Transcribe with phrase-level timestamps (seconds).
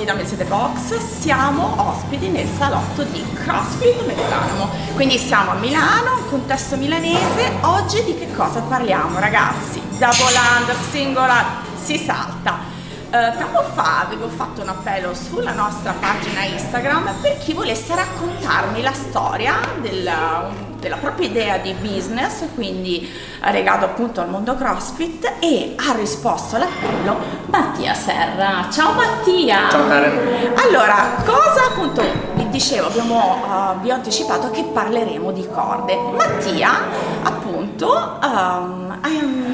[0.00, 4.68] nel salotto di Damese The Box, siamo ospiti nel salotto di CrossFit Mediolanimo.
[4.94, 7.52] Quindi siamo a Milano, contesto milanese.
[7.62, 9.80] Oggi di che cosa parliamo ragazzi?
[9.90, 12.78] Double under, singola, si salta.
[13.10, 18.82] Uh, tempo fa avevo fatto un appello sulla nostra pagina Instagram per chi volesse raccontarmi
[18.82, 20.48] la storia della,
[20.80, 23.08] della propria idea di business, quindi
[23.50, 28.66] legato appunto al mondo CrossFit e ha risposto all'appello Mattia Serra.
[28.70, 29.68] Ciao Mattia!
[29.70, 30.52] Ciao Karen!
[30.56, 32.02] Allora, cosa appunto
[32.34, 35.96] vi dicevo, abbiamo, uh, vi ho anticipato che parleremo di corde.
[35.96, 36.84] Mattia
[37.22, 38.98] appunto um,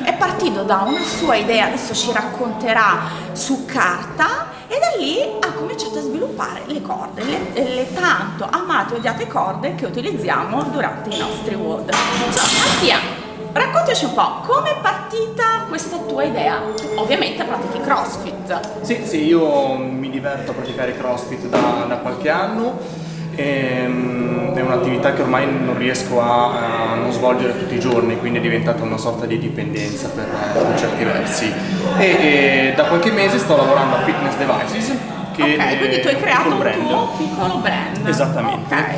[0.05, 3.01] è partito da una sua idea, adesso ci racconterà
[3.33, 6.16] su carta e da lì ha cominciato a sviluppare
[6.67, 11.91] le corde, le, le tanto amate e odiate corde che utilizziamo durante i nostri WOD.
[11.91, 12.99] Ciao Mattia,
[13.53, 16.61] raccontaci un po' come è partita questa tua idea?
[16.97, 18.83] Ovviamente pratichi CrossFit.
[18.83, 23.05] Sì, sì, io mi diverto a praticare CrossFit da, da qualche anno
[23.39, 28.39] Ehm, è un'attività che ormai non riesco a, a, non svolgere tutti i giorni, quindi
[28.39, 31.53] è diventata una sorta di dipendenza per, per certi versi.
[31.99, 35.16] E, e, da qualche mese sto lavorando a Fitness Devices.
[35.37, 36.89] Che ok, quindi tu hai creato un brand.
[36.89, 38.07] tuo piccolo brand.
[38.07, 38.75] Esattamente.
[38.75, 38.97] Okay.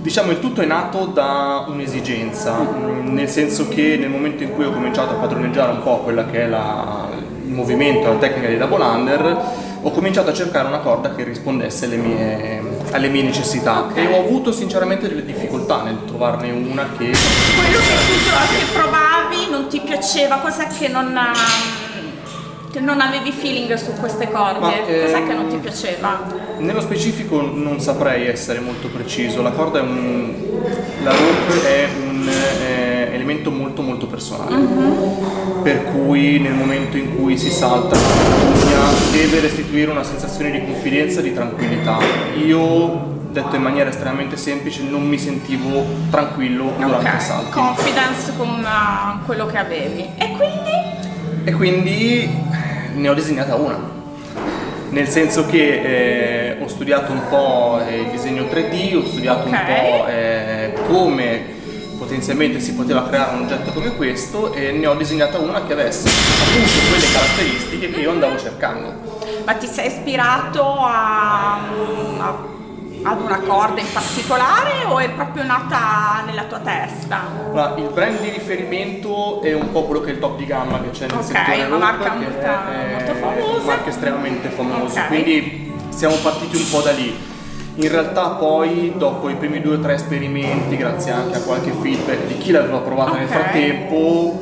[0.00, 2.58] Diciamo il tutto è nato da un'esigenza,
[3.02, 6.42] nel senso che nel momento in cui ho cominciato a padroneggiare un po' quella che
[6.42, 7.08] è la,
[7.44, 9.42] il movimento, la tecnica di double under,
[9.80, 14.04] ho cominciato a cercare una corda che rispondesse alle mie, alle mie necessità okay.
[14.04, 17.10] e ho avuto sinceramente delle difficoltà nel trovarne una che...
[17.56, 21.18] Quello che tu che provavi non ti piaceva, cos'è che non...
[22.80, 24.58] non avevi feeling su queste corde?
[24.58, 26.26] Ma, Cos'è ehm, che non ti piaceva?
[26.58, 29.42] Nello specifico non saprei essere molto preciso.
[29.42, 30.34] La corda è un.
[31.02, 34.54] La rope è un eh, elemento molto molto personale.
[34.54, 35.62] Uh-huh.
[35.62, 37.96] Per cui nel momento in cui si salta
[39.10, 41.98] deve restituire una sensazione di confidenza, di tranquillità.
[42.44, 47.16] Io detto in maniera estremamente semplice, non mi sentivo tranquillo durante okay.
[47.16, 47.50] i salti.
[47.50, 50.08] Confidence con uh, quello che avevi.
[50.16, 50.70] E quindi?
[51.44, 52.28] E quindi
[52.94, 53.78] ne ho disegnata una.
[54.90, 59.90] Nel senso che eh, ho studiato un po' il disegno 3D, ho studiato okay.
[59.90, 61.52] un po' eh, come
[61.98, 66.08] potenzialmente si poteva creare un oggetto come questo e ne ho disegnata una che avesse
[66.08, 68.92] appunto quelle caratteristiche che io andavo cercando.
[69.44, 71.54] Ma ti sei ispirato a,
[72.18, 72.53] a
[73.06, 77.20] ad una corda in particolare o è proprio nata nella tua testa?
[77.52, 80.80] Ma il brand di riferimento è un po' quello che è il top di gamma
[80.80, 83.52] che c'è nel okay, settore una marca molto, è, molto famosa.
[83.56, 85.22] Una marca estremamente famosa, okay.
[85.22, 87.32] quindi siamo partiti un po' da lì.
[87.76, 92.26] In realtà poi dopo i primi due o tre esperimenti, grazie anche a qualche feedback
[92.26, 93.20] di chi l'aveva provata okay.
[93.20, 94.40] nel frattempo,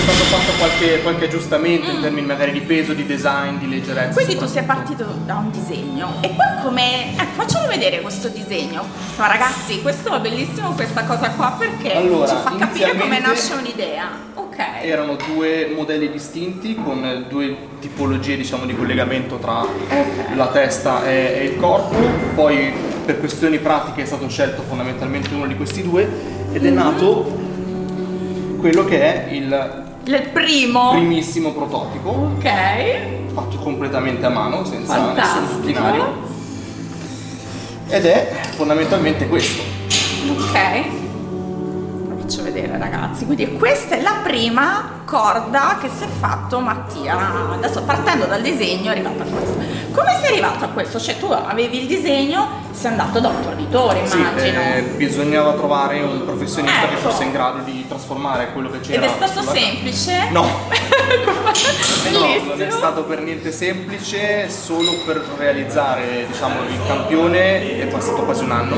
[0.00, 1.94] stato fatto qualche, qualche aggiustamento mm.
[1.94, 4.14] in termini magari di peso, di design, di leggerezza.
[4.14, 7.16] Quindi tu sei partito da un disegno e poi come...
[7.16, 8.84] Eh, facciamo vedere questo disegno.
[9.16, 13.54] Ma ragazzi, questo è bellissimo questa cosa qua perché allora, ci fa capire come nasce
[13.54, 14.08] un'idea.
[14.34, 14.58] Ok.
[14.82, 20.34] Erano due modelli distinti con due tipologie diciamo di collegamento tra okay.
[20.34, 21.96] la testa e, e il corpo,
[22.34, 22.72] poi
[23.04, 26.02] per questioni pratiche è stato scelto fondamentalmente uno di questi due
[26.52, 26.74] ed è mm-hmm.
[26.74, 27.38] nato
[28.58, 30.90] quello che è il il primo.
[30.92, 32.10] Primissimo prototipo.
[32.36, 33.32] Ok.
[33.32, 35.40] Fatto completamente a mano, senza Fantastico.
[35.40, 36.28] nessun macchinario.
[37.88, 39.62] Ed è fondamentalmente questo.
[40.30, 40.99] Ok.
[42.30, 43.26] Faccio vedere ragazzi.
[43.26, 47.54] Quindi questa è la prima corda che si è fatto Mattia.
[47.54, 49.58] Adesso partendo dal disegno è arrivato a questo.
[49.90, 51.00] Come sei arrivato a questo?
[51.00, 54.38] Cioè tu avevi il disegno, sei andato da un tornitore, immagino.
[54.38, 56.94] Sì, eh, bisognava trovare un professionista ecco.
[56.94, 59.04] che fosse in grado di trasformare quello che c'era.
[59.04, 60.28] Ed è stato semplice?
[60.30, 60.42] No.
[62.12, 68.22] no, non è stato per niente semplice, solo per realizzare diciamo, il campione è passato
[68.22, 68.76] quasi un anno.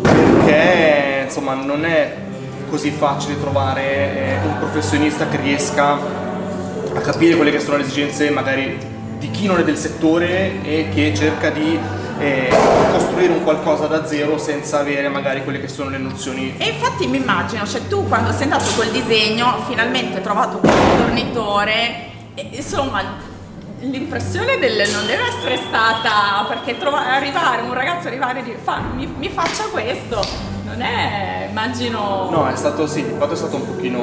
[0.00, 2.16] Perché insomma non è
[2.68, 8.30] così facile trovare eh, un professionista che riesca a capire quelle che sono le esigenze
[8.30, 11.78] magari di chi non è del settore e che cerca di
[12.18, 12.48] eh,
[12.92, 16.54] costruire un qualcosa da zero senza avere magari quelle che sono le nozioni.
[16.58, 20.96] E infatti mi immagino, cioè tu quando sei andato col disegno, finalmente hai trovato questo
[20.98, 23.34] tornitore, e, insomma
[23.78, 28.80] l'impressione del non deve essere stata perché trova, arrivare un ragazzo arrivare e dire fa,
[28.94, 32.28] mi, mi faccia questo non è, immagino...
[32.30, 34.02] No, è stato sì, il fatto è stato un pochino,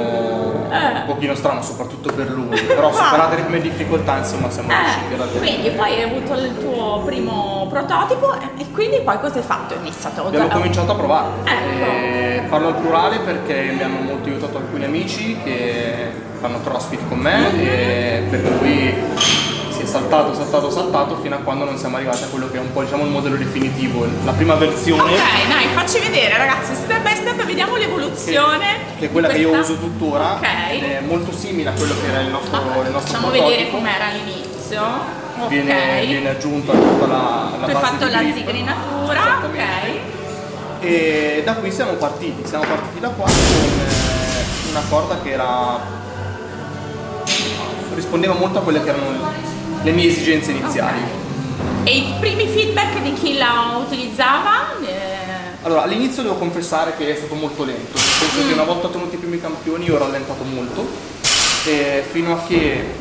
[0.71, 0.99] eh.
[0.99, 4.75] un pochino strano, soprattutto per lui, però superate le prime difficoltà, insomma, siamo eh.
[4.79, 9.43] riusciti a Quindi poi hai avuto il tuo primo prototipo e quindi poi cosa hai
[9.43, 9.73] fatto?
[9.73, 10.27] Hai iniziato a...
[10.27, 11.27] Abbiamo cominciato a provare.
[11.43, 12.47] Ecco.
[12.49, 17.61] parlo al plurale perché mi hanno molto aiutato alcuni amici che fanno crossfit con me
[17.61, 18.93] e per cui
[19.93, 22.81] saltato, saltato, saltato fino a quando non siamo arrivati a quello che è un po'
[22.81, 25.13] diciamo il modello definitivo, la prima versione.
[25.13, 28.65] Ok, dai, facci vedere ragazzi, step by step vediamo l'evoluzione.
[28.93, 30.43] Che, che è quella che io uso tuttora, Ok.
[30.43, 33.49] è molto simile a quello che era il nostro, Ah, il nostro Facciamo prototipo.
[33.49, 35.21] vedere com'era all'inizio.
[35.47, 38.35] Viene, viene aggiunta tutta la, la tu hai base fatto di la grip.
[38.35, 39.59] zigrinatura, ok.
[40.81, 46.01] E da qui siamo partiti, siamo partiti da qua con eh, una corda che era
[47.95, 49.31] rispondeva molto a quelle che erano
[49.83, 50.99] le mie esigenze iniziali.
[51.83, 54.79] E i primi feedback di chi la utilizzava?
[54.81, 55.21] Eh,
[55.63, 59.15] Allora, all'inizio devo confessare che è stato molto lento, nel senso che una volta ottenuti
[59.15, 60.87] i primi campioni io ho rallentato molto,
[61.65, 62.95] e fino a che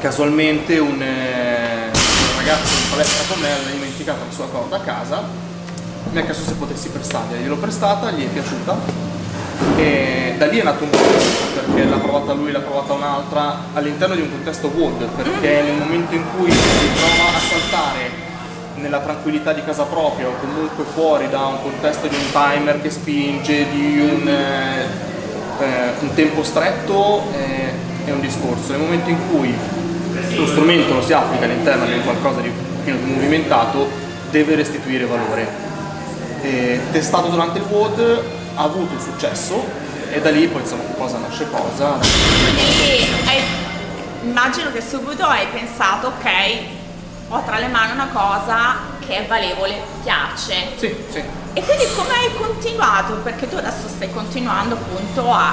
[0.00, 4.80] casualmente un, eh, un ragazzo in palestra con me aveva dimenticato la sua corda a
[4.80, 5.22] casa,
[6.10, 8.76] mi ha chiesto se potessi prestargliela, gliel'ho prestata, gli è piaciuta.
[9.76, 14.14] E da lì è nato un contesto perché l'ha provata lui, l'ha provata un'altra all'interno
[14.14, 18.32] di un contesto WOD perché nel momento in cui si trova a saltare
[18.76, 22.90] nella tranquillità di casa propria o comunque fuori da un contesto di un timer che
[22.90, 28.72] spinge, di un, eh, eh, un tempo stretto eh, è un discorso.
[28.72, 29.54] Nel momento in cui
[30.36, 32.50] lo strumento lo si applica all'interno di qualcosa di
[32.82, 33.88] più movimentato
[34.30, 35.62] deve restituire valore.
[36.42, 38.22] E testato durante il WOD
[38.56, 41.98] ha avuto successo e da lì poi insomma cosa nasce cosa.
[41.98, 43.42] Quindi hai-
[44.22, 46.30] immagino che subito hai pensato, ok,
[47.28, 50.68] ho tra le mani una cosa che è valevole, piace.
[50.76, 51.22] Sì, sì.
[51.56, 53.14] E quindi come hai continuato?
[53.22, 55.52] Perché tu adesso stai continuando appunto a,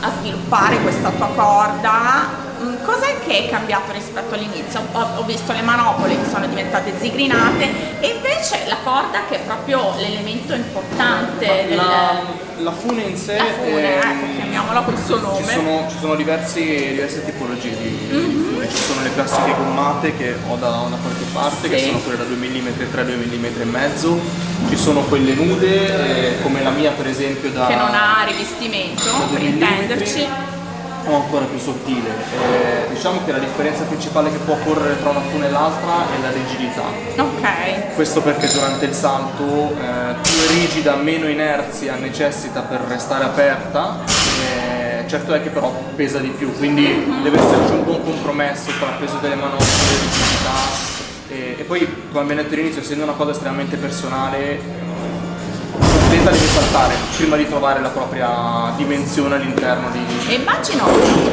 [0.00, 2.40] a sviluppare questa tua corda.
[2.60, 4.80] Mm, Cos'è che è cambiato rispetto all'inizio?
[4.92, 9.40] Ho, ho visto le manopole che sono diventate zigrinate e invece la corda che è
[9.40, 11.76] proprio l'elemento importante del...
[11.76, 15.52] La, la fune in sé La fune, ehm, ecco, chiamiamola col suo Ci nome.
[15.52, 18.52] sono, ci sono diversi- diverse tipologie di, di Mhm.
[18.52, 21.84] fune, ci sono le classiche gommate che ho da una qualche parte, che Sì.
[21.86, 24.20] sono quelle da 2 mm, 3 2 mm e mezzo,
[24.68, 29.02] ci sono quelle nude, eh, come la mia per esempio da che non ha rivestimento,
[29.32, 30.26] per intenderci.
[31.04, 32.08] O ancora più sottile.
[32.10, 36.20] Eh, diciamo che la differenza principale che può occorrere tra una fune e l'altra è
[36.22, 36.82] la rigidità.
[37.22, 43.24] Ok, Questo perché durante il salto eh, più è rigida, meno inerzia necessita per restare
[43.24, 43.98] aperta.
[44.06, 48.88] eh, certo è che però pesa di più, quindi deve esserci un buon compromesso tra
[48.98, 49.64] peso delle manopole,
[50.00, 50.90] rigidità.
[51.28, 54.60] E, e poi, come abbiamo detto all'inizio, essendo una cosa estremamente personale,
[56.22, 60.84] l'atleta deve saltare prima di trovare la propria dimensione all'interno di, e immagino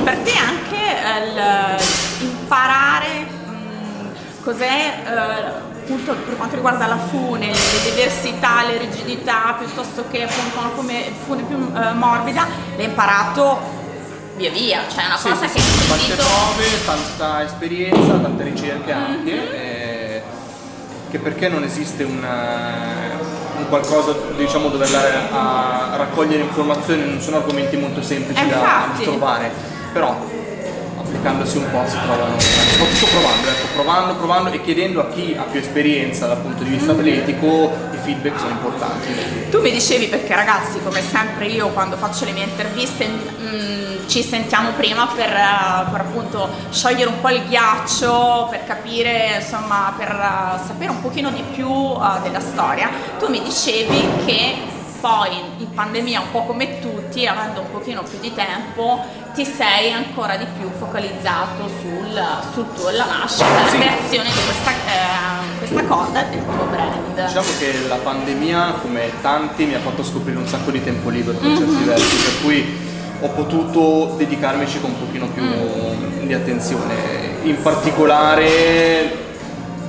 [0.04, 7.48] per te anche eh, il- imparare mh, cos'è eh, appunto per quanto riguarda la fune,
[7.48, 13.78] le diversità, le rigidità, piuttosto che appunto una fune, fune più eh, morbida, l'hai imparato
[14.36, 18.44] via via, cioè è una Sì, cosa sì, che sì, tante prove, tanta esperienza, tante
[18.44, 19.48] ricerche anche, Mhm.
[19.54, 20.22] eh,
[21.10, 23.19] che perché non esiste un, eh, un
[23.70, 29.02] qualcosa diciamo, dove andare a raccogliere informazioni, non sono argomenti molto semplici Eh, da, da
[29.02, 29.52] trovare,
[29.94, 30.18] però
[31.00, 35.44] applicandosi un po' si trovano, soprattutto provando, ecco, provando, provando e chiedendo a chi ha
[35.44, 39.08] più esperienza dal punto di vista atletico, i feedback sono importanti.
[39.50, 44.24] Tu mi dicevi perché ragazzi, come sempre io quando faccio le mie interviste mm, ci
[44.24, 50.10] sentiamo prima per, eh, per appunto sciogliere un po' il ghiaccio, per capire, insomma, per
[50.10, 52.90] eh, sapere un pochino di più eh, della storia.
[53.20, 54.56] Tu mi dicevi che
[55.00, 55.30] poi
[55.60, 59.00] in pandemia, un po' come tutti, avendo un pochino più di tempo,
[59.34, 63.78] ti sei ancora di più focalizzato sul, sul tuo, la nascita, la Sì.
[63.78, 67.26] creazione di questa, eh, questa corda del tuo brand.
[67.28, 71.38] Diciamo che la pandemia, come tanti, mi ha fatto scoprire un sacco di tempo libero
[71.38, 71.58] per Mhm.
[71.58, 72.88] certi versi, per cui
[73.22, 76.26] ho potuto dedicarmici con un pochino più Mm.
[76.28, 76.94] di attenzione.
[77.44, 79.12] In particolare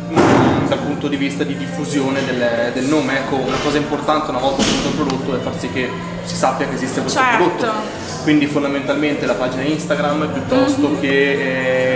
[0.08, 4.38] mh, dal punto di vista di diffusione del, del nome, ecco, una cosa importante una
[4.40, 5.90] volta ottenuto il prodotto è far sì che
[6.24, 7.44] si sappia che esiste questo Certo.
[7.44, 7.72] prodotto.
[8.22, 11.08] Quindi fondamentalmente la pagina Instagram piuttosto che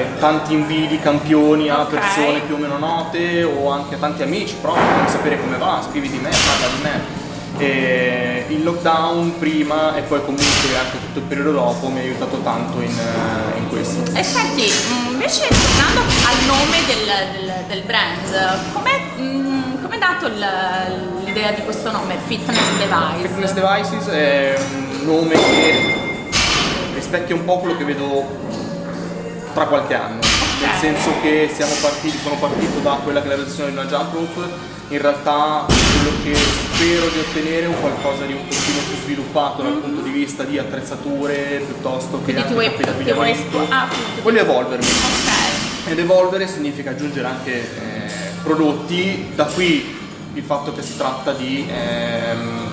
[0.01, 1.81] eh, tanti invidi, campioni a Mhm.
[1.83, 1.89] Ok.
[1.91, 5.83] persone più o meno note o anche a tanti amici, però vogliono sapere come va,
[5.89, 7.14] scrivi di me, parla di me.
[7.57, 12.39] E il lockdown prima e poi comunque anche tutto il periodo dopo mi ha aiutato
[12.43, 14.03] tanto in, eh, in questo.
[14.13, 20.27] E senti, mh, invece tornando al nome del, del- del brand, com'è, mh, com'è nato
[20.27, 23.29] il- l'idea di questo nome, Fitness Device?
[23.29, 25.95] Fitness Devices è un nome che
[26.95, 28.25] rispecchia un po' quello che vedo
[29.55, 30.19] tra qualche anno.
[30.61, 33.87] Nel senso che siamo partiti, sono partito da quella che è la versione di una
[33.87, 38.79] jump rope in realtà quello che spero di ottenere è un qualcosa di un pochino
[38.87, 43.13] più sviluppato dal punto di vista di attrezzature piuttosto che Quindi anche vuoi, capi ti
[43.13, 44.23] vuoi espo- ah, appunto.
[44.23, 44.85] Voglio evolvermi.
[44.85, 45.91] Ok.
[45.91, 48.11] Ed evolvere significa aggiungere anche eh,
[48.43, 49.97] prodotti, da qui
[50.35, 52.71] il fatto che si tratta di ehm,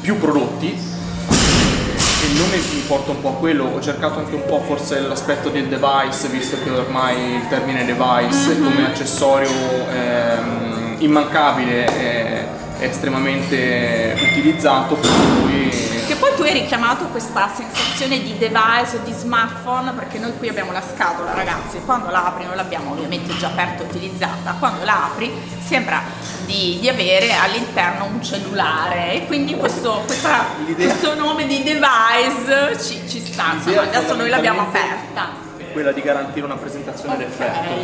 [0.00, 0.66] più prodotti.
[0.68, 5.00] E il nome mi porta un po' a quello, ho cercato anche un po' forse
[5.00, 9.50] l'aspetto del device, visto che ormai il termine device come accessorio
[9.92, 12.46] ehm, immancabile è,
[12.78, 15.68] è estremamente utilizzato, per cui
[16.06, 20.48] Che poi tu hai richiamato questa sensazione di device o di smartphone perché noi qui
[20.48, 24.84] abbiamo la scatola ragazzi, quando la apri non l'abbiamo ovviamente già aperta e utilizzata, quando
[24.84, 25.32] la apri
[25.64, 26.02] sembra
[26.44, 33.08] di, di avere all'interno un cellulare e quindi questo, questa- questo nome di device ci,
[33.08, 35.28] ci sta, insomma, adesso noi l'abbiamo aperta.
[35.72, 37.58] quella di garantire una presentazione d'effetto.
[37.58, 37.76] Ok.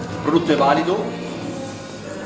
[0.00, 1.24] Il prodotto è valido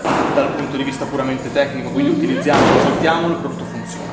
[0.02, 4.08] dal punto di vista puramente tecnico, quindi utilizziamolo, saltiamolo, il prodotto funziona.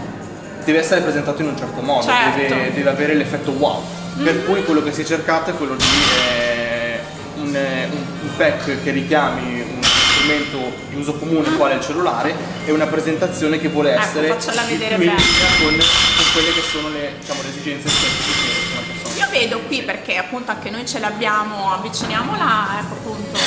[0.63, 2.39] Deve essere presentato in un certo modo, Certo.
[2.56, 3.82] deve, deve avere l'effetto wow.
[4.24, 7.00] Per cui quello che si è cercato è quello di eh,
[7.38, 10.58] un, eh, un- un pack che richiami un strumento
[10.89, 12.34] di uso comune quale il cellulare
[12.65, 15.15] e una presentazione che vuole Ecco, essere più in linea
[15.60, 19.15] con, con quelle che sono le, diciamo, le esigenze specifiche di una persona.
[19.25, 23.39] Io vedo qui perché appunto anche noi ce l'abbiamo, avviciniamola, ecco appunto,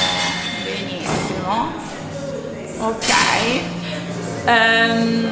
[0.64, 1.72] benissimo.
[2.80, 3.12] Ok.
[4.46, 5.28] Ehm,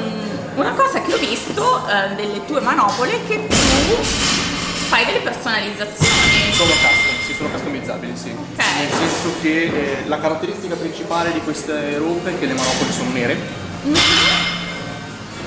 [0.57, 4.03] una cosa che ho visto eh, delle tue manopole è che tu
[4.89, 6.53] fai delle personalizzazioni.
[6.53, 8.31] Sono custom, sì, sono customizzabili, sì.
[8.31, 8.65] Ok.
[8.79, 13.13] Nel senso che eh, la caratteristica principale di queste robe è che le manopole sono
[13.13, 13.37] nere.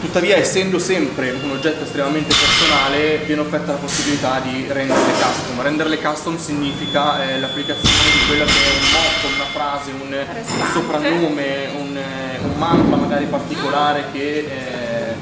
[0.02, 5.62] Tuttavia, essendo sempre un oggetto estremamente personale, viene offerta la possibilità di renderle custom.
[5.62, 10.68] Renderle custom significa eh, l'applicazione di quella che è un motto, una frase, un, un
[10.74, 12.00] soprannome, un,
[12.44, 15.14] un mantra magari particolare che eh,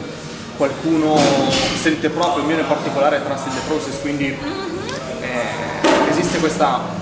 [0.58, 1.18] qualcuno
[1.80, 6.98] sente proprio, il mio in particolare è Trust in the Process, quindi eh, esiste questa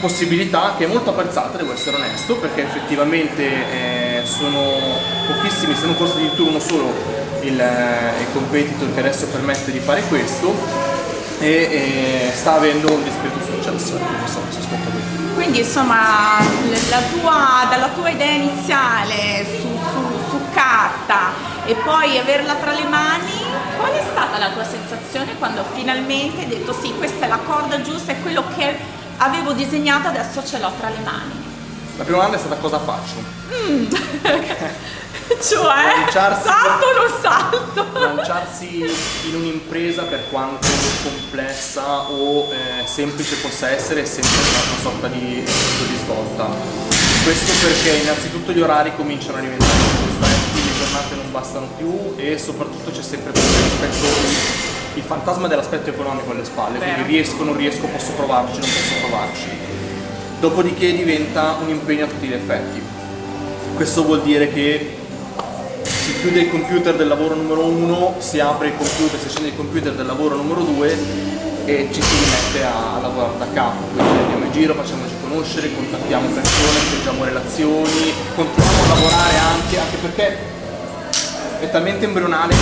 [0.00, 4.60] possibilità che è molto apprezzata, devo essere onesto, perché effettivamente eh, sono
[5.26, 6.92] pochissimi, se non fosse addirittura uno solo,
[7.42, 10.52] il, eh, il competitor che adesso permette di fare questo
[11.40, 15.27] e eh, sta avendo un discreto successo ecco, questo aspetto qui.
[15.38, 16.40] Quindi insomma
[17.12, 21.30] tua- dalla tua idea iniziale su, su- su carta
[21.64, 23.30] e poi averla tra le mani,
[23.76, 27.80] qual è stata la tua sensazione quando finalmente hai detto sì, questa è la corda
[27.82, 28.78] giusta, è quello che
[29.18, 31.44] avevo disegnato, adesso ce l'ho tra le mani?
[31.98, 33.22] La prima domanda è stata cosa faccio?
[35.40, 37.86] Cioè, Lanciarsi- salto o non salto?
[37.98, 38.84] Lanciarsi
[39.28, 40.66] in un'impresa per quanto
[41.02, 46.46] complessa o eh, semplice possa essere è sempre una, sorta di, di svolta.
[47.24, 52.14] Questo perché innanzitutto gli orari cominciano a diventare più stretti, le giornate non bastano più
[52.16, 56.94] e soprattutto c'è sempre questo rispetto il fantasma dell'aspetto economico alle spalle, Vero.
[56.94, 59.48] quindi riesco, non riesco, posso provarci, non posso provarci.
[60.40, 62.82] Dopodiché diventa un impegno a tutti gli effetti.
[63.74, 64.97] Questo vuol dire che
[66.18, 69.56] si chiude il computer del lavoro numero uno, si apre il computer, si accende il
[69.56, 70.90] computer del lavoro numero due
[71.64, 73.84] e ci si rimette a, lavorare da capo.
[73.94, 79.96] Quindi andiamo in giro, facciamoci conoscere, contattiamo persone, stringiamo relazioni, continuiamo a lavorare anche, anche
[79.98, 80.38] perché
[81.60, 82.52] è talmente embrionale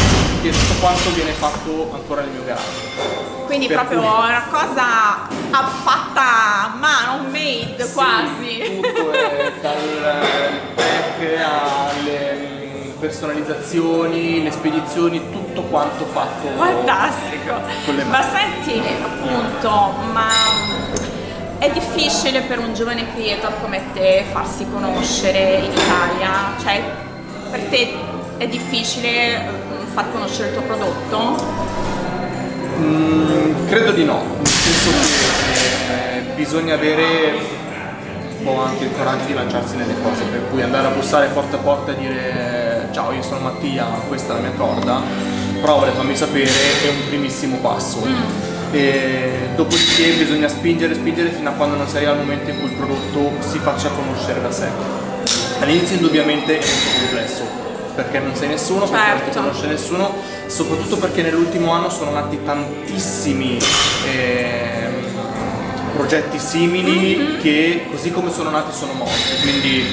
[0.42, 3.24] che tutto quanto viene fatto ancora nel mio garage.
[3.46, 5.28] Quindi Per proprio cui- una cosa
[5.82, 8.80] fatta a mano, made Sì, quasi.
[8.82, 10.50] Tutto è dal alle
[11.18, 11.35] mm,
[12.98, 17.54] personalizzazioni, le spedizioni, tutto quanto fatto Fantastico.
[17.84, 18.30] con le Ma mani.
[18.64, 20.28] senti, appunto, ma
[21.58, 26.54] è difficile per un giovane creator come te farsi conoscere in Italia?
[26.62, 26.82] Cioè,
[27.50, 27.92] per te
[28.38, 31.44] è difficile mm, far conoscere il tuo prodotto?
[32.78, 37.54] Mm, credo di no, nel senso che eh, bisogna avere
[38.38, 41.56] un po' anche il coraggio di lanciarsi nelle cose, per cui andare a bussare porta
[41.56, 42.55] a porta e dire
[42.96, 45.02] ciao io sono Mattia, questa è la mia corda,
[45.60, 48.02] provale, fammi sapere, è un primissimo passo.
[48.72, 52.70] E dopodiché bisogna spingere, spingere fino a quando non si arriva al momento in cui
[52.70, 54.68] il prodotto si faccia conoscere da sé.
[55.60, 57.42] All'inizio indubbiamente è molto complesso,
[57.94, 59.40] perché non sei nessuno, perché non ti Certo.
[59.40, 60.14] conosce nessuno,
[60.46, 63.58] soprattutto perché nell'ultimo anno sono nati tantissimi
[64.06, 64.75] ehm,
[65.96, 69.84] progetti simili che così come sono nati sono morti, quindi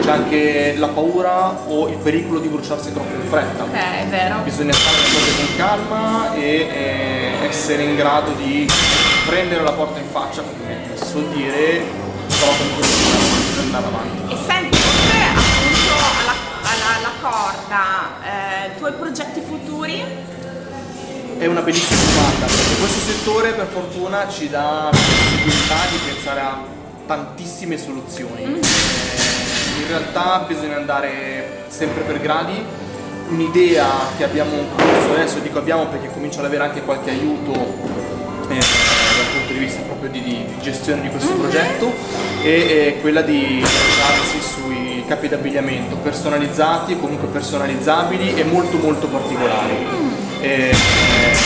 [0.00, 3.62] c'è anche la paura o il pericolo di bruciarsi troppo in fretta.
[3.62, 4.40] Ok, è vero.
[4.42, 6.68] Bisogna fare le cose con calma e
[7.40, 8.68] eh, essere in grado di
[9.24, 11.84] prendere la porta in faccia, come si suol dire,
[12.26, 14.32] però comunque bisogna andare avanti.
[14.32, 15.94] E senti, oltre appunto
[16.62, 17.84] alla corda,
[18.24, 20.31] eh, i tuoi progetti futuri?
[21.42, 26.40] È una bellissima domanda, perché questo settore per fortuna ci dà la possibilità di pensare
[26.40, 26.62] a
[27.04, 28.44] tantissime soluzioni.
[28.46, 28.54] Mm.
[28.54, 32.64] Eh, in realtà bisogna andare sempre per gradi.
[33.30, 37.50] Un'idea che abbiamo corso adesso, dico abbiamo perché comincio ad avere anche qualche aiuto
[38.48, 41.40] eh, dal punto di vista proprio di, di gestione di questo mm-hmm.
[41.40, 41.92] progetto,
[42.40, 49.72] è, è quella di basarsi sui capi d'abbigliamento personalizzati, comunque personalizzabili e molto molto particolari.
[49.72, 50.31] Mm.
[50.42, 51.36] E, eh,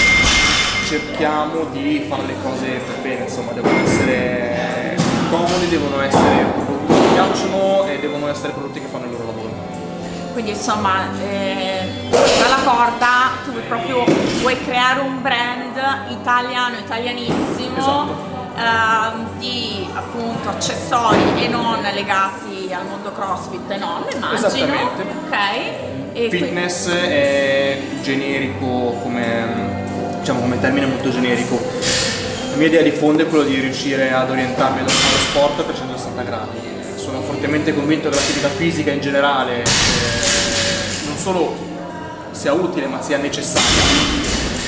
[0.87, 4.97] cerchiamo di fare le cose per bene, insomma, devono essere
[5.29, 9.53] comodi, devono essere prodotti che piacciono e devono essere prodotti che fanno il loro lavoro.
[10.33, 14.03] Quindi insomma, eh, dalla corda tu proprio
[14.41, 15.77] vuoi creare un brand
[16.09, 17.77] italiano, italianissimo.
[17.77, 18.35] Esatto.
[18.57, 25.03] Uh, di appunto accessori e non legati al mondo crossfit e non immagino Esattamente.
[25.03, 26.99] ok e Fitness qui...
[26.99, 29.45] è generico come,
[30.19, 31.61] diciamo, come termine molto generico
[32.57, 36.23] la mia idea di fondo è quello di riuscire ad orientarmi allo sport a 360
[36.23, 36.59] gradi.
[36.95, 39.65] Sono fortemente convinto che l'attività fisica in generale eh,
[41.05, 41.55] non solo
[42.31, 43.83] sia utile ma sia necessaria,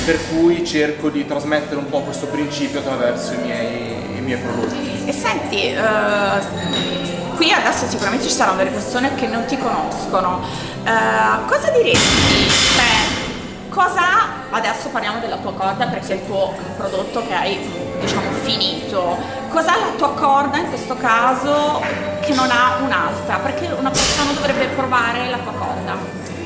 [0.05, 5.05] per cui cerco di trasmettere un po' questo principio attraverso i miei, i miei prodotti.
[5.07, 6.98] E senti, uh,
[7.39, 10.41] qui adesso sicuramente ci saranno delle persone che non ti conoscono,
[10.83, 12.49] uh, cosa diresti?
[12.75, 14.03] Cioè, cosa
[14.51, 17.59] adesso parliamo della tua corda perché è il tuo prodotto che hai
[18.01, 19.17] diciamo finito.
[19.51, 21.81] Cos'ha la tua corda in questo caso
[22.21, 23.37] che non ha un'altra?
[23.37, 25.97] Perché una persona dovrebbe provare la tua corda.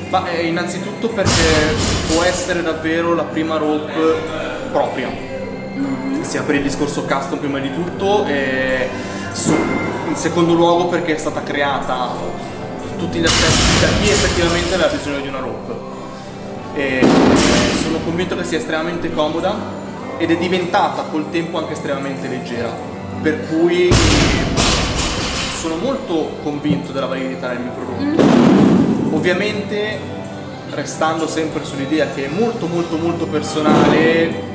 [0.09, 1.75] Ma eh, innanzitutto perché
[2.13, 4.21] può essere davvero la prima rope
[4.71, 5.31] propria.
[5.75, 6.21] Mm-hmm.
[6.21, 8.87] sia per il discorso custom prima di tutto e
[10.07, 12.11] in secondo luogo perché è stata creata
[12.97, 15.73] tutti gli aspetti da chi effettivamente aveva bisogno di una rope
[16.75, 17.05] e
[17.81, 19.81] sono convinto che sia estremamente comoda
[20.17, 22.69] ed è diventata col tempo anche estremamente leggera,
[23.21, 23.91] per cui
[25.59, 28.23] sono molto convinto della validità del mio prodotto.
[28.23, 29.13] Mm.
[29.13, 29.99] Ovviamente
[30.69, 34.52] restando sempre sull'idea che è molto molto molto personale,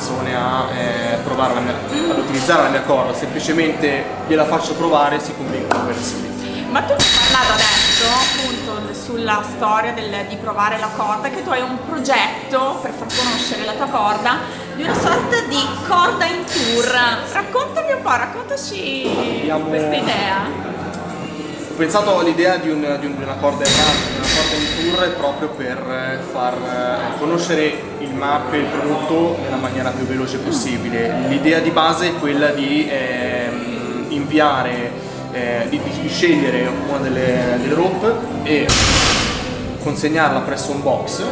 [0.00, 1.74] persone a eh, provare la mia,
[2.10, 6.16] ad utilizzare la mia corda, semplicemente gliela faccio provare e si convincono per sé.
[6.70, 11.50] Ma tu hai parlato adesso appunto sulla storia del, di provare la corda, che tu
[11.50, 14.38] hai un progetto per far conoscere la tua corda
[14.74, 16.86] di una sorta di corda in tour.
[17.32, 19.66] Raccontami un po', raccontaci Abbiamo...
[19.66, 20.79] questa idea.
[21.80, 27.16] Pensato all'idea di, un, di, una corda errante, una corda in tour proprio per far
[27.18, 31.10] conoscere il marchio e il prodotto nella maniera più veloce possibile.
[31.28, 33.48] L'idea di base è quella di eh,
[34.08, 34.92] inviare
[35.32, 38.68] eh, di, di, scegliere una delle, delle rope e
[39.82, 41.22] consegnarla presso un box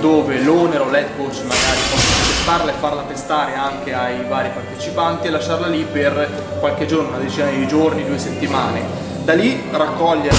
[0.00, 5.26] dove l'owner o l'head coach magari possono testarla e farla testare anche ai vari partecipanti
[5.26, 9.13] e lasciarla lì per qualche giorno, una decina di giorni, due settimane.
[9.24, 10.38] Da lì raccoglierla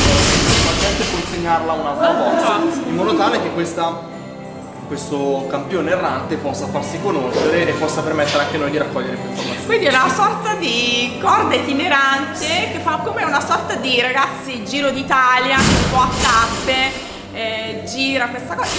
[0.99, 4.13] e consegnarla a un altro box in modo tale che questa
[4.87, 9.65] questo campione errante possa farsi conoscere e possa permettere anche noi di raccogliere più informazioni.
[9.65, 14.91] Quindi è una sorta di corda itinerante che fa come una sorta di ragazzi giro
[14.91, 16.91] d'Italia, un po' a tappe,
[17.33, 18.69] eh, gira questa cosa.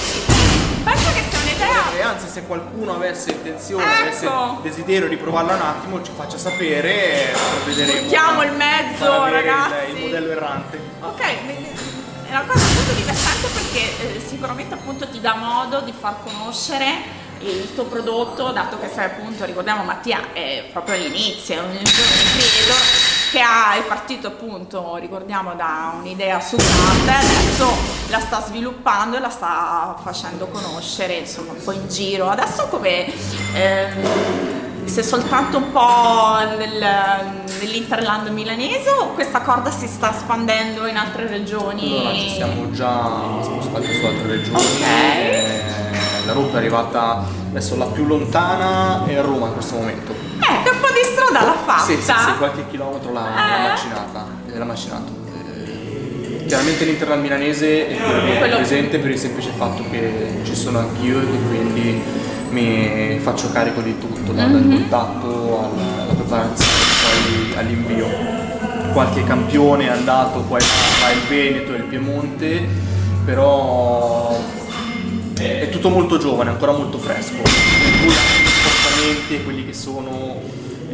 [0.85, 1.93] Penso che sia un'idea.
[1.97, 4.03] E anzi, se qualcuno avesse intenzione, ecco.
[4.03, 4.29] avesse
[4.63, 7.93] desiderio di provarla un attimo, ci faccia sapere e vedremo.
[7.93, 9.91] Mettiamo il mezzo, ragazzi.
[9.91, 10.81] Il, il modello errante.
[11.01, 16.17] Ok, è una cosa molto divertente perché eh, sicuramente appunto ti dà modo di far
[16.25, 21.83] conoscere il tuo prodotto, dato che sei appunto, ricordiamo Mattia è proprio all'inizio, è un
[21.83, 27.69] creator che ha, è partito appunto, ricordiamo, da un'idea su carta e adesso
[28.09, 32.29] la sta sviluppando e la sta facendo conoscere insomma un po' in giro.
[32.29, 33.13] Adesso come...
[33.55, 36.81] Ehm, se soltanto un po' nel,
[37.59, 41.99] nell'interland milanese o questa corda si sta espandendo in altre regioni?
[41.99, 44.63] Allora, ci siamo già spostati su altre regioni.
[44.63, 45.23] Okay.
[45.25, 45.63] Eh,
[46.25, 50.13] la rotta è arrivata adesso la più lontana è a Roma in questo momento.
[50.13, 50.76] Eh,
[51.27, 51.83] strada l'ha fatta.
[51.83, 53.63] Sì, sì, sì qualche chilometro l'ha, eh.
[53.63, 54.27] l'ha macinata.
[54.47, 55.13] L'ha macinato.
[55.35, 61.21] Eh, chiaramente l'interland milanese è quello presente per il semplice fatto che ci sono anch'io
[61.21, 62.03] e quindi
[62.51, 64.71] mi faccio carico di tutto, dal mm-hmm.
[64.71, 68.35] contatto alla, preparazione, poi all'invio.
[68.93, 72.67] Qualche campione è andato poi tra il Veneto e il Piemonte,
[73.27, 74.35] però
[75.39, 77.35] è tutto molto giovane, ancora molto fresco.
[77.43, 80.41] Per cui anche gli spostamenti e quelli che sono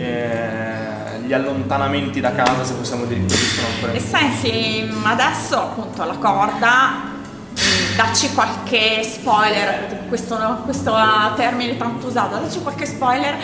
[0.03, 6.05] eh, gli allontanamenti da casa, se possiamo dire così, sono ancora E senti, adesso appunto
[6.05, 6.91] la corda,
[7.53, 10.95] mm, dacci qualche spoiler, questo, questo
[11.37, 13.37] termine tanto usato, dacci qualche spoiler,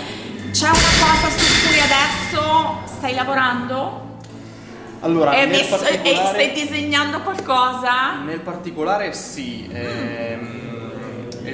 [0.51, 4.07] c'è una cosa su cui adesso stai lavorando?
[5.01, 8.17] Allora, e, messo- e stai disegnando qualcosa?
[8.25, 10.28] Nel particolare sì, ehm,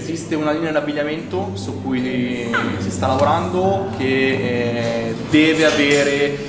[0.05, 6.47] esiste una linea d'abbigliamento su cui si sta lavorando che eh, deve avere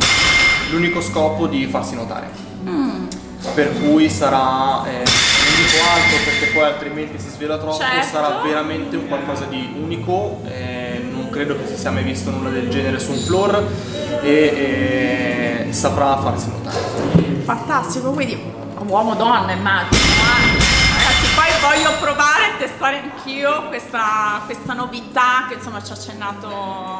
[0.71, 2.29] l'unico scopo di farsi notare.
[2.67, 3.05] Mm.
[3.53, 8.07] Per cui sarà, eh, non dico altro perché poi altrimenti si svela troppo, Certo.
[8.07, 12.49] sarà veramente un qualcosa di unico, eh, non credo che si sia mai visto nulla
[12.49, 13.67] del genere su un floor
[14.21, 16.83] e eh, saprà farsi notare.
[17.45, 18.37] Fantastico, quindi
[18.85, 20.74] uomo-donna immagino.
[21.65, 26.47] Voglio provare a testare anch'io questa, questa novità che insomma ci ha accennato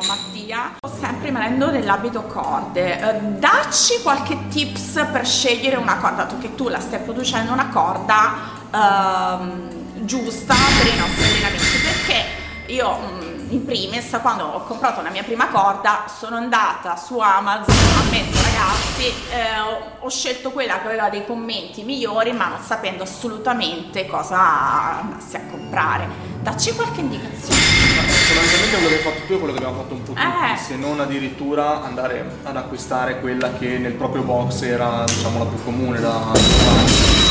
[0.07, 0.77] Mattia.
[0.99, 6.67] Sempre rimanendo nell'abito corde, eh, dacci qualche tips per scegliere una corda, dato che tu
[6.67, 8.33] la stai producendo una corda
[8.71, 12.25] ehm, giusta per i nostri allenamenti, perché
[12.73, 17.75] io mm, in primis quando ho comprato la mia prima corda sono andata su Amazon,
[17.99, 24.07] ammetto ragazzi, eh, ho, scelto quella che aveva dei commenti migliori ma non sapendo assolutamente
[24.07, 26.07] cosa andassi a comprare.
[26.41, 27.59] Dacci qualche indicazione.
[27.59, 30.57] Fondamentalmente quello che hai fatto tu è quello che abbiamo fatto un po' tutti, Eh.
[30.57, 35.63] se non addirittura andare ad acquistare quella che nel proprio box era diciamo la più
[35.63, 37.23] comune da trovare.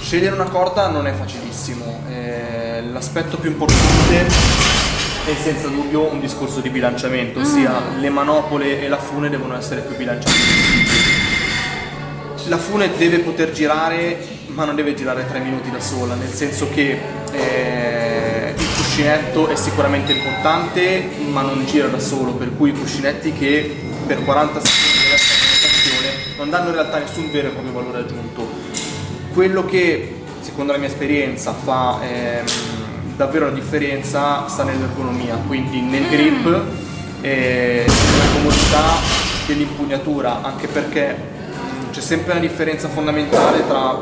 [0.00, 4.63] Scegliere una corda non è facilissimo, eh, l'aspetto più importante
[5.24, 9.80] è senza dubbio un discorso di bilanciamento, ossia le manopole e la fune devono essere
[9.80, 11.02] più bilanciate possibile.
[12.48, 16.68] La fune deve poter girare, ma non deve girare tre minuti da sola, nel senso
[16.68, 16.98] che
[17.32, 23.32] eh, il cuscinetto è sicuramente importante, ma non gira da solo, per cui i cuscinetti
[23.32, 23.74] che
[24.06, 27.98] per 40 secondi restano in rotazione non danno in realtà nessun vero e proprio valore
[28.00, 28.46] aggiunto.
[29.32, 32.44] Quello che, secondo la mia esperienza, fa ehm,
[33.16, 36.46] davvero la differenza sta nell'ergonomia, quindi nel grip
[37.20, 38.82] e nella comodità
[39.46, 41.32] dell'impugnatura, anche perché
[41.92, 43.96] c'è sempre una differenza fondamentale tra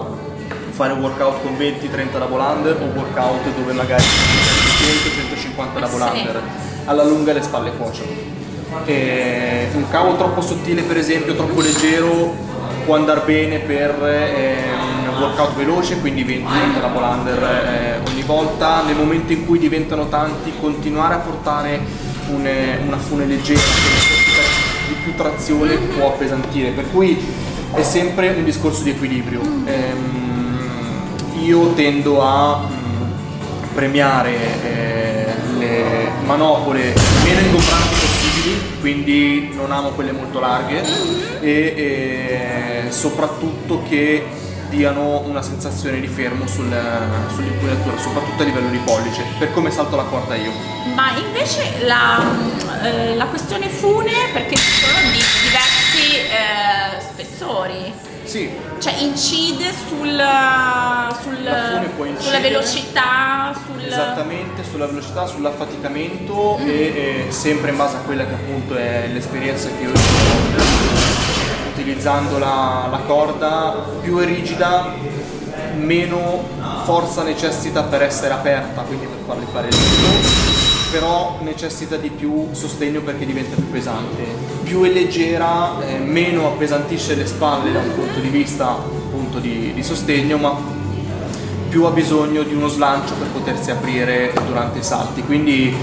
[0.71, 6.19] fare un workout con 20-30 double under o workout dove magari 100-150 double Sì.
[6.19, 6.43] under.
[6.87, 8.11] Alla lunga le spalle cuociono.
[8.87, 12.35] E un cavo troppo sottile, per esempio, troppo leggero,
[12.87, 14.57] può andare bene per eh,
[14.92, 14.92] un
[15.23, 18.83] workout veloce, quindi 20-30 double under eh, ogni volta.
[18.83, 21.81] Nel momento in cui diventano tanti, continuare a portare
[22.29, 23.61] un, eh, una fune leggera
[24.89, 26.71] di più trazione può appesantire.
[26.71, 27.17] Per cui
[27.75, 29.41] è sempre un discorso di equilibrio.
[29.65, 30.21] Ehm,
[31.41, 35.27] io tendo a mm, premiare eh,
[35.59, 40.83] le manopole meno ingombranti possibili, quindi non amo quelle molto larghe
[41.41, 41.51] e
[42.87, 44.25] eh, soprattutto che
[44.73, 46.75] diano una sensazione di fermo sul,
[47.35, 50.51] sull'impugnatura, soprattutto a livello di pollice, per come salto la corda io.
[50.95, 52.23] Ma invece la,
[52.83, 57.93] eh, la questione fune, perché ci sono di diversi eh, spessori,
[58.25, 60.09] Sì, cioè incide sul,
[61.23, 63.85] sul- sulla velocità, sul...
[63.85, 69.69] Esattamente, sulla velocità, sull'affaticamento e, e sempre in base a quella che appunto è l'esperienza
[69.77, 71.42] che io ho
[71.73, 74.93] utilizzando la, la corda, più è rigida,
[75.77, 76.45] meno
[76.85, 82.49] forza necessita per essere aperta, quindi per farli fare il giro, però necessita di più
[82.53, 84.51] sostegno perché diventa più pesante.
[84.63, 89.73] Più è leggera, eh, meno appesantisce le spalle da un punto di vista appunto di,
[89.75, 90.55] di sostegno, ma
[91.69, 95.75] più ha bisogno di uno slancio per potersi aprire durante i salti, quindi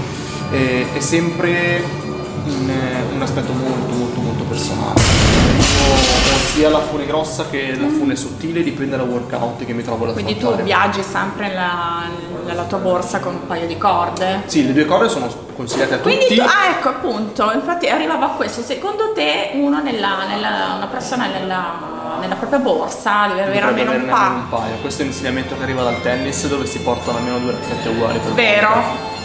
[0.52, 2.89] eh, è sempre eh,
[3.20, 5.00] un aspetto molto molto molto personale.
[5.00, 9.82] Io ho sia la fune grossa che la fune sottile, dipende dal workout che mi
[9.82, 10.62] trovo ad Quindi tu affrontare.
[10.64, 12.02] viaggi sempre nella,
[12.46, 14.42] nella tua borsa con un paio di corde?
[14.46, 16.36] Sì, le due corde sono consigliate a Quindi tutti.
[16.36, 21.26] tu, ah ecco appunto, infatti arrivavo a questo, secondo te uno nella, nella- una persona
[21.26, 24.76] nella, nella propria borsa deve avere almeno un un paio.
[24.80, 28.18] Questo è un insegnamento che arriva dal tennis dove si portano almeno due racchette uguali
[28.18, 29.18] per Vero?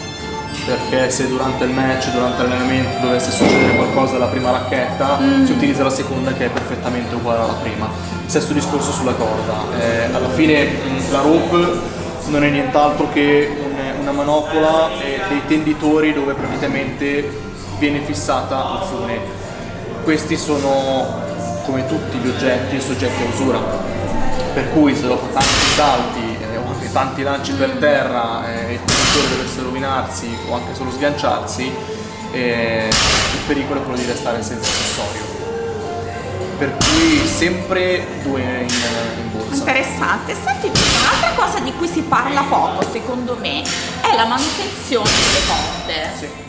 [0.66, 5.44] Perché se durante il match, durante l'allenamento dovesse succedere qualcosa alla prima racchetta, Mm.
[5.44, 7.88] si utilizza la seconda che è perfettamente uguale alla prima.
[8.26, 9.54] Stesso discorso sulla corda.
[9.78, 11.78] Eh, alla fine mh, la rope
[12.26, 17.30] non è nient'altro che un- una manopola e dei tenditori dove praticamente
[17.78, 19.18] viene fissata la fune.
[20.02, 21.06] Questi sono,
[21.64, 23.58] come tutti gli oggetti, soggetti a usura.
[24.52, 28.80] Per cui se dopo tanti salti eh, o anche tanti lanci per terra eh,
[29.16, 31.72] tenitore dovesse rovinarsi o anche solo sganciarsi,
[32.32, 35.34] eh, il pericolo è quello di restare senza accessorio.
[36.58, 38.68] per cui sempre due in,
[39.18, 39.54] in borsa.
[39.54, 40.34] Interessante.
[40.34, 46.10] Senti, un'altra cosa di cui si parla poco, secondo me, è la manutenzione delle corde.
[46.18, 46.44] Sì.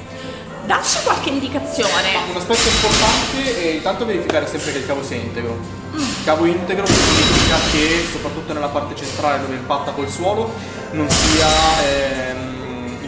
[0.65, 2.15] Dacci qualche indicazione.
[2.29, 5.57] Un aspetto importante è intanto verificare sempre che il cavo sia integro.
[5.93, 10.53] Il cavo integro significa che soprattutto nella parte centrale dove impatta col suolo
[10.91, 11.47] non sia
[11.83, 12.46] ehm,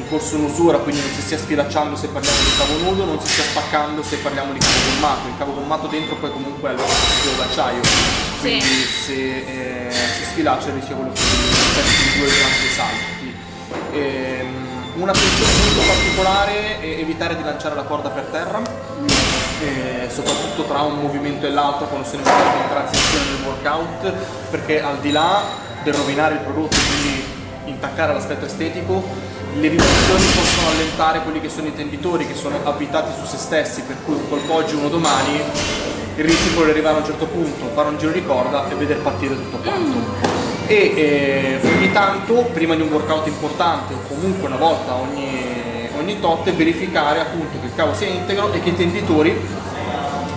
[0.09, 3.43] corso un'usura, quindi non si stia sfilacciando se parliamo di cavo nudo, non si stia
[3.43, 5.27] spaccando se parliamo di cavo gommato.
[5.27, 7.81] Il cavo gommato dentro poi comunque è lo filo d'acciaio,
[8.41, 13.35] quindi se eh, si sfilaccia il rischio è quello che di due grandi salti.
[13.93, 14.67] Ehm,
[14.99, 18.59] Un'attenzione molto particolare è evitare di lanciare la corda per terra,
[19.61, 24.11] eh, soprattutto tra un movimento e l'altro quando sono in transizione del workout,
[24.49, 25.41] perché al di là
[25.83, 27.23] del rovinare il prodotto, quindi
[27.65, 29.07] intaccare l'aspetto estetico,
[29.55, 33.81] le vibrazioni possono allentare quelli che sono i tenditori che sono abitati su se stessi,
[33.81, 35.41] per cui un colpo oggi, uno domani,
[36.15, 38.99] il rischio di arrivare a un certo punto, fare un giro di corda e vedere
[38.99, 40.93] partire tutto quanto e
[41.63, 46.47] eh, ogni tanto, prima di un workout importante o comunque una volta ogni, ogni tot,
[46.51, 49.35] verificare appunto che il cavo sia integro e che i tenditori,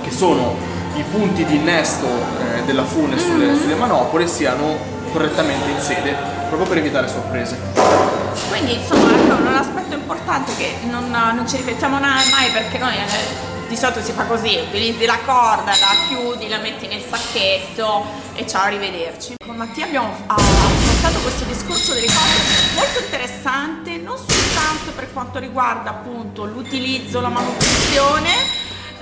[0.03, 0.57] che sono
[0.95, 3.61] i punti di innesto eh, della fune sulle, mm-hmm.
[3.61, 4.75] sulle manopole, siano
[5.13, 6.17] correttamente in sede,
[6.49, 8.02] proprio per evitare sorprese.
[8.49, 13.51] Quindi insomma ecco un aspetto importante che non, non ci riflettiamo mai perché noi eh,
[13.69, 18.47] di solito si fa così, utilizzi la corda, la chiudi, la metti nel sacchetto e
[18.47, 19.35] ciao, arrivederci.
[19.45, 25.91] Con Mattia abbiamo affrontato questo discorso delle cose molto interessante, non soltanto per quanto riguarda
[25.91, 28.31] appunto l'utilizzo, la manutenzione,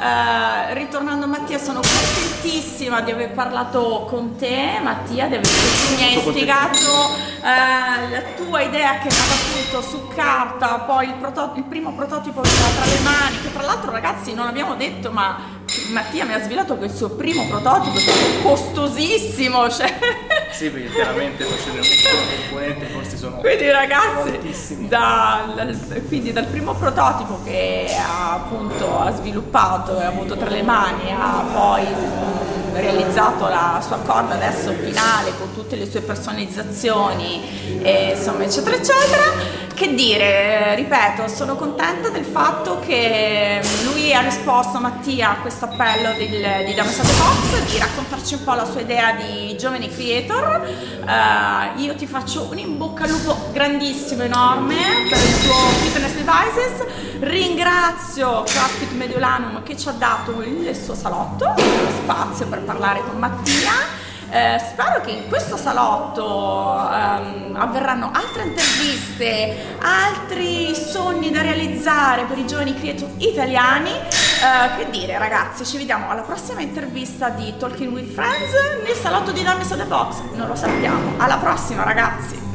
[0.00, 6.02] Uh, ritornando Mattia sono contentissima di aver parlato con te Mattia di aver, tu mi
[6.02, 11.52] hai spiegato uh, la tua idea che è nata appunto su carta poi il, proto-
[11.56, 15.10] il primo prototipo che era tra le mani che tra l'altro ragazzi non abbiamo detto
[15.10, 15.59] ma
[15.90, 19.98] Mattia mi ha svelato che il suo primo prototipo è stato costosissimo cioè...
[20.50, 26.74] sì perché chiaramente facendo un componente costi sono quindi ragazzi da, dal, quindi dal primo
[26.74, 31.86] prototipo che ha appunto ha sviluppato e ha avuto tra le mani ha poi
[32.72, 39.68] realizzato la sua corda adesso finale con tutte le sue personalizzazioni e insomma eccetera eccetera.
[39.80, 46.12] Che dire, ripeto, sono contenta del fatto che lui ha risposto Mattia a questo appello
[46.12, 50.68] del, di Damasate Fox di raccontarci un po' la sua idea di giovani creator.
[51.00, 54.76] Uh, io ti faccio un in bocca al lupo grandissimo, enorme
[55.08, 57.18] per il tuo fitness devices.
[57.20, 63.18] Ringrazio CrossFit Mediolanum che ci ha dato il suo salotto, lo spazio per parlare con
[63.18, 63.98] Mattia.
[64.32, 72.38] Eh, spero che in questo salotto ehm, avverranno altre interviste, altri sogni da realizzare per
[72.38, 73.90] i giovani creator italiani.
[74.42, 79.32] Eh, che dire ragazzi, ci vediamo alla prossima intervista di Talking with Friends nel salotto
[79.32, 80.20] di Donne the Box.
[80.32, 81.12] Non lo sappiamo.
[81.18, 82.49] Alla prossima ragazzi!